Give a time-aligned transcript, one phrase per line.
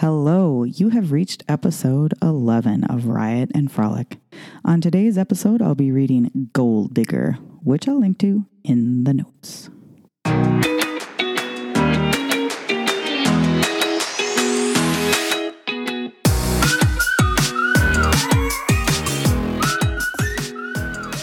[0.00, 4.18] Hello, you have reached episode 11 of Riot and Frolic.
[4.64, 7.32] On today's episode, I'll be reading Gold Digger,
[7.64, 9.70] which I'll link to in the notes.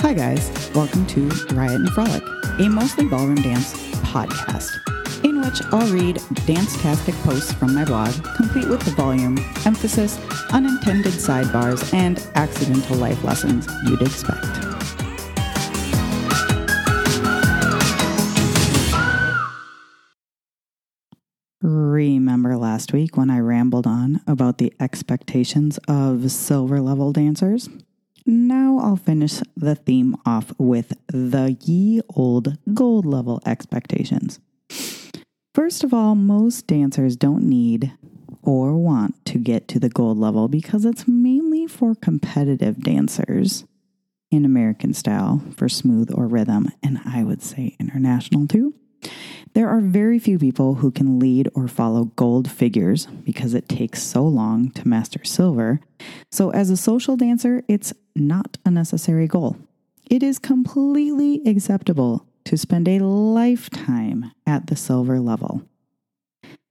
[0.00, 0.50] Hi, guys.
[0.74, 2.24] Welcome to Riot and Frolic,
[2.58, 4.80] a mostly ballroom dance podcast
[5.46, 10.18] which I'll read dance-tastic posts from my blog, complete with the volume, emphasis,
[10.50, 14.44] unintended sidebars, and accidental life lessons you'd expect.
[21.62, 27.68] Remember last week when I rambled on about the expectations of silver level dancers?
[28.26, 34.40] Now I'll finish the theme off with the ye old gold level expectations.
[35.66, 37.92] First of all, most dancers don't need
[38.40, 43.64] or want to get to the gold level because it's mainly for competitive dancers
[44.30, 48.74] in American style for smooth or rhythm, and I would say international too.
[49.54, 54.00] There are very few people who can lead or follow gold figures because it takes
[54.04, 55.80] so long to master silver.
[56.30, 59.56] So, as a social dancer, it's not a necessary goal.
[60.08, 65.62] It is completely acceptable to spend a lifetime at the silver level.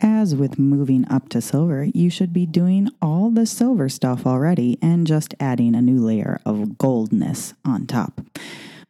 [0.00, 4.78] As with moving up to silver, you should be doing all the silver stuff already
[4.80, 8.20] and just adding a new layer of goldness on top.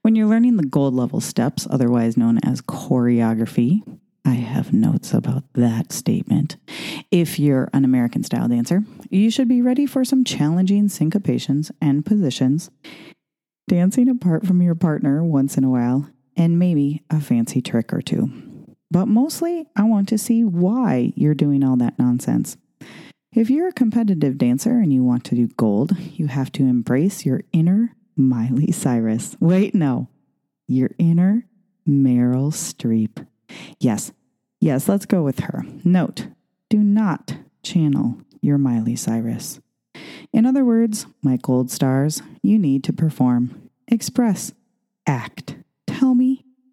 [0.03, 3.83] When you're learning the gold level steps, otherwise known as choreography,
[4.25, 6.57] I have notes about that statement.
[7.11, 12.05] If you're an American style dancer, you should be ready for some challenging syncopations and
[12.05, 12.71] positions,
[13.69, 18.03] dancing apart from your partner once in a while, and maybe a fancy trick or
[18.03, 18.31] two.
[18.91, 22.57] But mostly, I want to see why you're doing all that nonsense.
[23.33, 27.27] If you're a competitive dancer and you want to do gold, you have to embrace
[27.27, 29.37] your inner Miley Cyrus.
[29.41, 30.09] Wait, no,
[30.67, 31.47] your inner
[31.87, 33.27] Meryl Streep.
[33.79, 34.13] Yes,
[34.61, 35.65] yes, let's go with her.
[35.85, 36.29] Note
[36.69, 39.61] do not channel your Miley Cyrus.
[40.33, 44.53] In other words, my gold stars, you need to perform, express,
[45.07, 45.57] act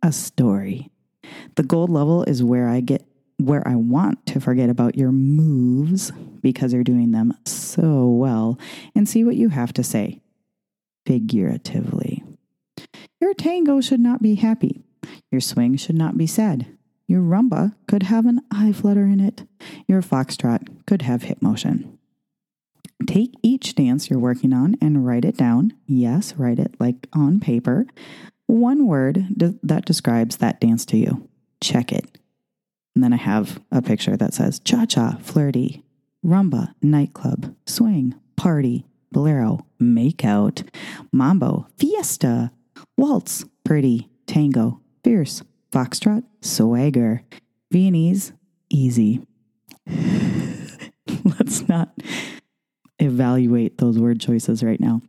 [0.04, 0.92] a story.
[1.56, 3.06] The gold level is where I get
[3.38, 8.60] where I want to forget about your moves because you're doing them so well
[8.94, 10.22] and see what you have to say
[11.06, 12.24] figuratively.
[13.20, 14.84] Your tango should not be happy.
[15.32, 16.68] Your swing should not be sad.
[17.08, 19.44] Your rumba could have an eye flutter in it.
[19.88, 21.98] Your foxtrot could have hip motion.
[23.08, 25.74] Take each dance you're working on and write it down.
[25.86, 27.88] Yes, write it like on paper
[28.48, 29.26] one word
[29.64, 31.28] that describes that dance to you.
[31.62, 32.20] Check it.
[32.96, 35.84] And then I have a picture that says cha cha, flirty,
[36.26, 40.68] rumba, nightclub, swing, party, bolero, makeout,
[41.12, 42.52] mambo, fiesta,
[42.98, 47.24] waltz, pretty, tango, fierce, foxtrot, swagger,
[47.72, 48.34] Viennese,
[48.70, 49.26] easy.
[49.88, 51.92] Let's not
[53.00, 55.02] evaluate those word choices right now.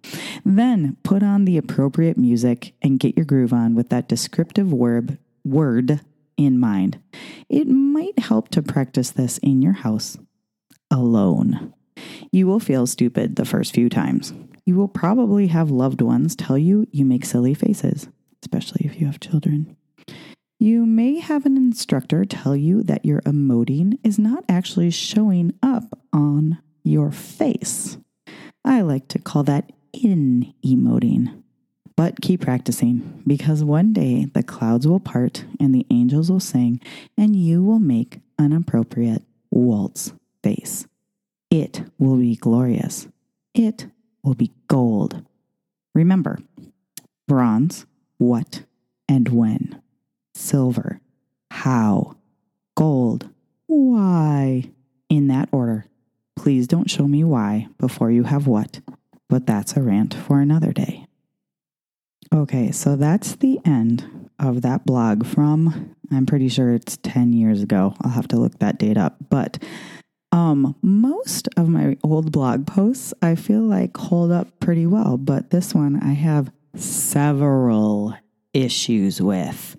[0.45, 5.19] Then put on the appropriate music and get your groove on with that descriptive word,
[5.45, 6.01] word
[6.37, 6.99] in mind.
[7.49, 10.19] It might help to practice this in your house
[10.91, 11.73] alone.
[12.31, 14.35] You will feel stupid the first few times.
[14.67, 18.09] You will probably have loved ones tell you you make silly faces,
[18.43, 19.77] especially if you have children.
[20.59, 25.99] You may have an instructor tell you that your emoting is not actually showing up
[26.13, 27.99] on your face.
[28.65, 29.71] I like to call that
[30.03, 31.43] in emoting.
[31.97, 36.81] But keep practicing because one day the clouds will part and the angels will sing,
[37.17, 40.13] and you will make an appropriate waltz
[40.43, 40.87] face.
[41.51, 43.07] It will be glorious.
[43.55, 43.87] It
[44.25, 45.25] will be gold.
[45.95, 46.39] Remember
[47.27, 47.87] bronze,
[48.19, 48.65] what
[49.09, 49.81] and when,
[50.35, 51.01] silver,
[51.51, 52.17] how,
[52.75, 53.29] gold,
[53.67, 54.71] why,
[55.09, 55.87] in that order.
[56.37, 58.81] Please don't show me why before you have what,
[59.35, 61.09] but that's a rant for another day.
[62.33, 67.61] Okay, so that's the end of that blog from, I'm pretty sure it's 10 years
[67.61, 67.97] ago.
[68.01, 69.17] I'll have to look that date up.
[69.31, 69.61] But
[70.31, 75.51] um, most of my old blog posts I feel like hold up pretty well, but
[75.51, 78.15] this one I have several
[78.53, 79.75] issues with.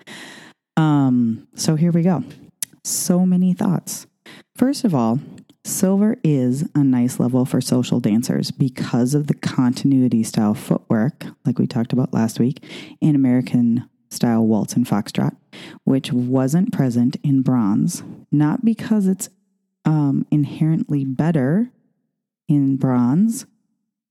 [0.75, 2.25] Um, so here we go.
[2.83, 4.05] So many thoughts.
[4.57, 5.21] First of all,
[5.65, 11.57] Silver is a nice level for social dancers because of the continuity style footwork, like
[11.57, 12.63] we talked about last week,
[13.01, 15.35] in American style waltz and foxtrot,
[15.83, 19.27] which wasn't present in bronze, not because it's
[19.85, 21.71] um, inherently better
[22.47, 23.47] in bronze,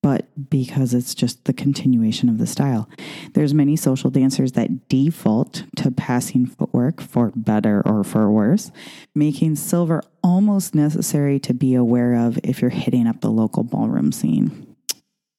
[0.04, 2.90] but because it's just the continuation of the style.
[3.32, 8.70] There's many social dancers that default to passing footwork for better or for worse,
[9.14, 14.12] making silver almost necessary to be aware of if you're hitting up the local ballroom
[14.12, 14.76] scene.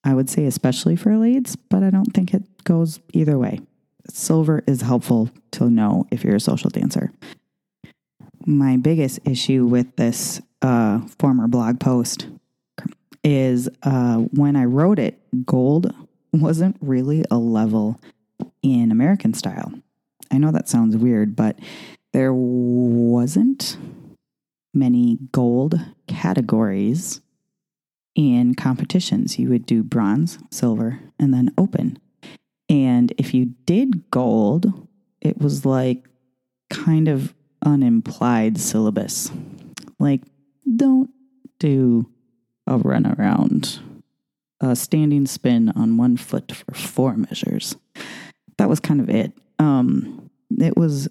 [0.03, 3.59] I would say especially for leads, but I don't think it goes either way.
[4.09, 7.12] Silver is helpful to know if you're a social dancer.
[8.47, 12.29] My biggest issue with this uh, former blog post
[13.25, 15.94] is uh, when I wrote it, gold
[16.31, 18.00] wasn't really a level
[18.62, 19.74] in American style.
[20.31, 21.57] I know that sounds weird, but
[22.13, 23.77] there wasn't
[24.74, 27.22] many gold categories
[28.13, 29.39] in competitions.
[29.39, 31.98] You would do bronze, silver, and then open.
[32.69, 34.88] And if you did gold,
[35.19, 36.07] it was like
[36.69, 37.33] kind of
[37.66, 39.31] unimplied syllabus.
[40.00, 40.22] Like,
[40.75, 41.10] don't
[41.60, 42.10] do
[42.67, 43.79] a run around,
[44.59, 47.75] a standing spin on one foot for four measures.
[48.57, 49.33] That was kind of it.
[49.59, 51.07] Um, it was,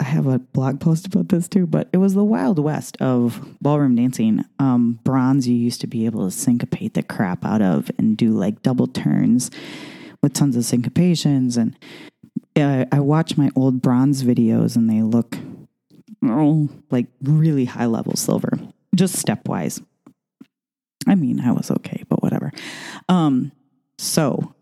[0.00, 3.40] I have a blog post about this too, but it was the wild west of
[3.60, 4.44] ballroom dancing.
[4.58, 8.32] Um, bronze, you used to be able to syncopate the crap out of and do
[8.32, 9.50] like double turns
[10.22, 11.56] with tons of syncopations.
[11.56, 11.76] And
[12.56, 15.36] uh, I watch my old bronze videos and they look
[16.24, 18.58] oh, like really high level silver,
[18.94, 19.82] just stepwise.
[21.06, 22.52] I mean, I was okay, but whatever.
[23.08, 23.52] Um,
[23.98, 24.54] so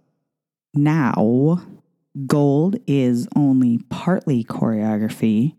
[0.75, 1.63] now
[2.27, 5.55] gold is only partly choreography,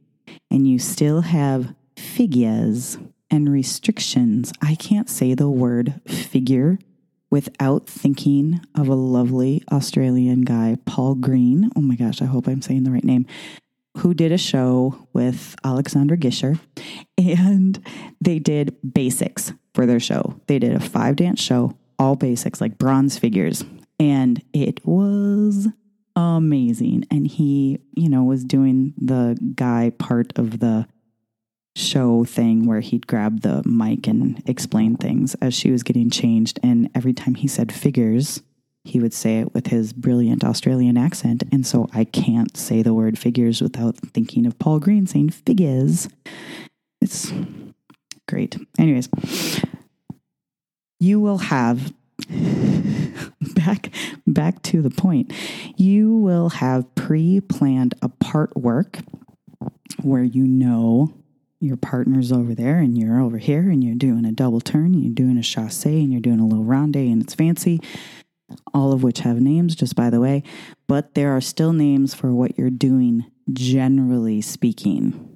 [0.49, 2.97] and you still have figures
[3.29, 4.53] and restrictions.
[4.61, 6.79] I can't say the word figure
[7.31, 11.69] without thinking of a lovely Australian guy, Paul Green.
[11.75, 13.25] Oh my gosh, I hope I'm saying the right name.
[13.97, 16.59] Who did a show with Alexandra Gisher,
[17.17, 17.83] and
[18.21, 20.39] they did basics for their show.
[20.47, 23.63] They did a five dance show, all basics, like bronze figures.
[23.99, 25.67] And it was
[26.15, 27.05] amazing.
[27.11, 30.87] And he, you know, was doing the guy part of the
[31.75, 36.59] show thing where he'd grab the mic and explain things as she was getting changed.
[36.63, 38.41] And every time he said figures,
[38.85, 41.43] he would say it with his brilliant Australian accent.
[41.51, 46.07] And so I can't say the word figures without thinking of Paul Green saying figures.
[47.01, 47.33] It's
[48.27, 48.57] great.
[48.77, 49.09] Anyways,
[50.99, 51.93] you will have
[53.55, 53.91] back
[54.27, 55.33] back to the point.
[55.77, 58.99] You will have pre-planned a part work
[60.03, 61.11] where you know
[61.59, 65.03] your partner's over there and you're over here and you're doing a double turn and
[65.03, 67.81] you're doing a chasse and you're doing a little ronde and it's fancy
[68.73, 70.43] all of which have names just by the way
[70.87, 75.35] but there are still names for what you're doing generally speaking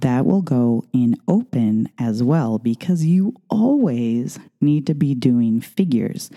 [0.00, 6.30] that will go in open as well because you always need to be doing figures.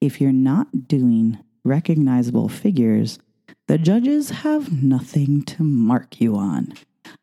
[0.00, 3.18] If you're not doing recognizable figures,
[3.66, 6.74] the judges have nothing to mark you on.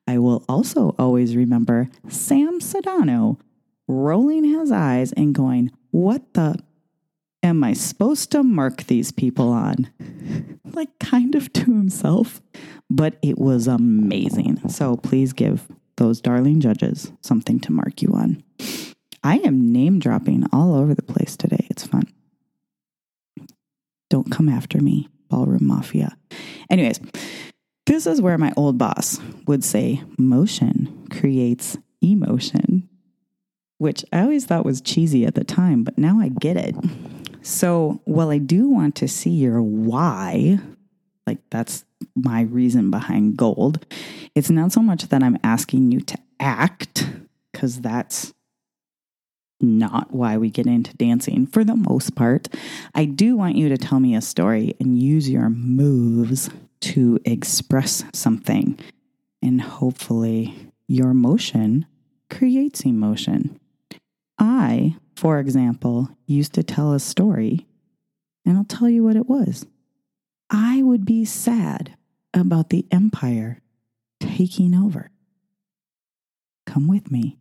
[0.08, 3.40] I will also always remember Sam Sodano
[3.88, 6.58] rolling his eyes and going, What the
[7.46, 9.90] am I supposed to mark these people on?
[10.74, 12.42] like, kind of to himself,
[12.90, 14.68] but it was amazing.
[14.70, 18.44] So please give those darling judges something to mark you on.
[19.24, 21.68] I am name dropping all over the place today.
[21.70, 22.04] It's fun.
[24.10, 26.18] Don't come after me, ballroom mafia.
[26.70, 27.00] Anyways,
[27.86, 32.90] this is where my old boss would say motion creates emotion,
[33.78, 36.76] which I always thought was cheesy at the time, but now I get it.
[37.46, 40.58] So, while I do want to see your why,
[41.28, 41.86] like that's
[42.16, 43.86] my reason behind gold.
[44.34, 47.08] It's not so much that I'm asking you to act,
[47.52, 48.34] because that's
[49.62, 52.48] not why we get into dancing for the most part.
[52.96, 56.50] I do want you to tell me a story and use your moves
[56.82, 58.80] to express something.
[59.44, 61.86] And hopefully, your motion
[62.32, 63.60] creates emotion.
[64.40, 67.66] I, for example, used to tell a story,
[68.46, 69.66] and I'll tell you what it was.
[70.50, 71.96] I would be sad
[72.34, 73.62] about the empire
[74.20, 75.12] taking over.
[76.66, 77.38] Come with me.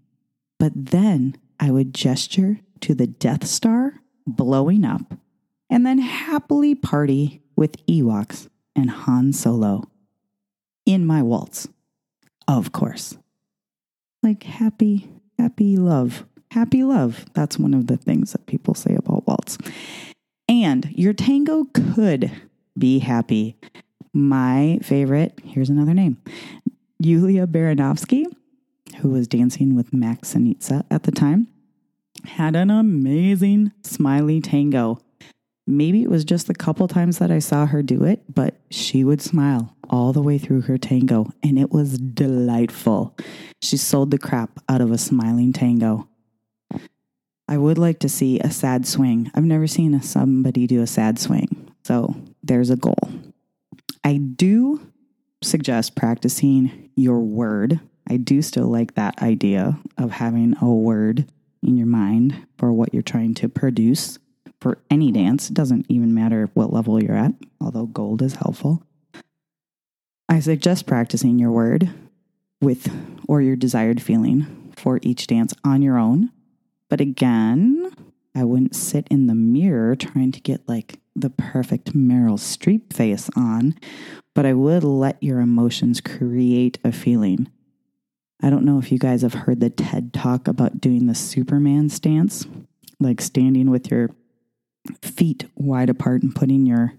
[0.58, 5.14] But then I would gesture to the Death Star blowing up
[5.68, 9.84] and then happily party with Ewoks and Han Solo
[10.86, 11.68] in my waltz,
[12.46, 13.16] of course.
[14.22, 16.24] Like happy, happy love.
[16.54, 17.26] Happy love.
[17.34, 19.58] That's one of the things that people say about waltz.
[20.48, 22.30] And your tango could
[22.78, 23.56] be happy.
[24.12, 26.16] My favorite, here's another name
[27.00, 28.26] Yulia Baranovsky,
[28.98, 31.48] who was dancing with Max Sinitsa at the time,
[32.24, 35.00] had an amazing smiley tango.
[35.66, 39.02] Maybe it was just the couple times that I saw her do it, but she
[39.02, 43.16] would smile all the way through her tango, and it was delightful.
[43.60, 46.08] She sold the crap out of a smiling tango.
[47.46, 49.30] I would like to see a sad swing.
[49.34, 53.10] I've never seen somebody do a sad swing, so there's a goal.
[54.02, 54.90] I do
[55.42, 57.80] suggest practicing your word.
[58.08, 61.26] I do still like that idea of having a word
[61.62, 64.18] in your mind for what you're trying to produce
[64.60, 65.50] for any dance.
[65.50, 68.82] It doesn't even matter what level you're at, although gold is helpful.
[70.28, 71.90] I suggest practicing your word
[72.60, 72.90] with
[73.28, 76.30] or your desired feeling for each dance on your own.
[76.94, 77.90] But again,
[78.36, 83.28] I wouldn't sit in the mirror trying to get like the perfect Meryl Streep face
[83.34, 83.76] on,
[84.32, 87.50] but I would let your emotions create a feeling.
[88.40, 91.88] I don't know if you guys have heard the TED talk about doing the Superman
[91.88, 92.46] stance,
[93.00, 94.10] like standing with your
[95.02, 96.92] feet wide apart and putting your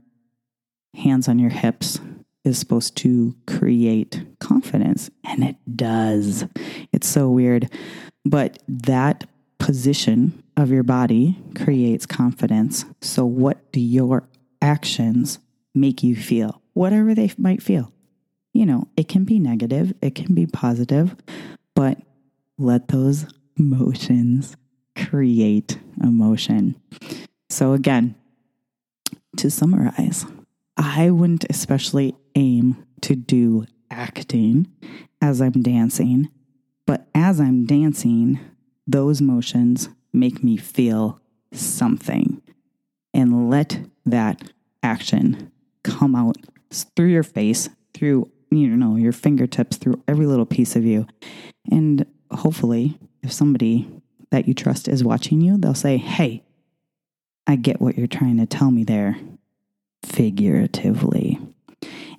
[0.94, 2.02] hands on your hips
[2.44, 6.44] is supposed to create confidence, and it does.
[6.92, 7.72] It's so weird.
[8.26, 9.24] But that
[9.66, 12.86] position of your body creates confidence.
[13.02, 14.30] So, what do your
[14.62, 15.40] actions
[15.74, 16.62] make you feel?
[16.74, 17.92] Whatever they might feel.
[18.54, 21.16] You know, it can be negative, it can be positive,
[21.74, 21.98] but
[22.60, 23.26] let those
[23.58, 24.56] emotions
[24.96, 26.80] create emotion.
[27.50, 28.14] So, again,
[29.38, 30.28] to summarize,
[30.78, 34.68] I wouldn't especially aim to do acting
[35.22, 36.30] as I'm dancing,
[36.86, 38.40] but as I'm dancing,
[38.88, 41.20] those motions make me feel
[41.52, 42.42] something
[43.14, 44.52] and let that
[44.84, 45.52] action
[45.84, 46.38] come out
[46.96, 51.08] through your face, through you know your fingertips, through every little piece of you.
[51.72, 53.90] And hopefully, if somebody
[54.32, 56.44] that you trust is watching you, they'll say, "Hey,
[57.48, 59.18] I get what you're trying to tell me there."
[60.04, 61.40] Figuratively.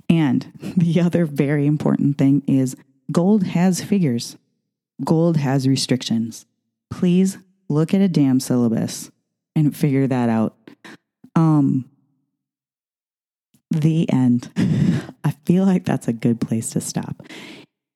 [0.08, 2.76] And the other very important thing is
[3.12, 4.36] gold has figures.
[5.04, 6.46] Gold has restrictions
[6.90, 7.38] please
[7.68, 9.10] look at a damn syllabus
[9.54, 10.56] and figure that out.
[11.34, 11.90] Um,
[13.70, 14.50] the end.
[15.24, 17.22] I feel like that's a good place to stop.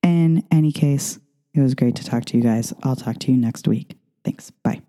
[0.03, 1.19] In any case,
[1.55, 2.73] it was great to talk to you guys.
[2.83, 3.97] I'll talk to you next week.
[4.25, 4.51] Thanks.
[4.63, 4.83] Bye.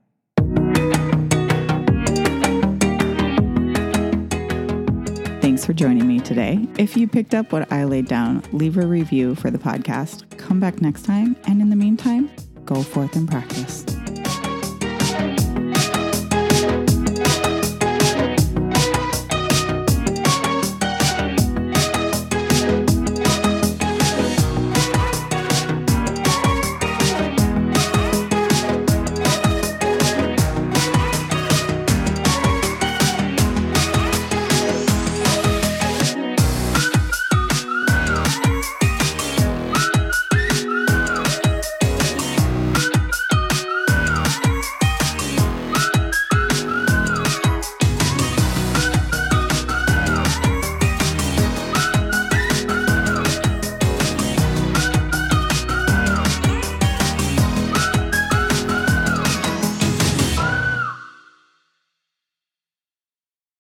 [5.42, 6.66] Thanks for joining me today.
[6.78, 10.38] If you picked up what I laid down, leave a review for the podcast.
[10.38, 11.36] Come back next time.
[11.46, 12.32] And in the meantime,
[12.66, 13.86] go forth and practice.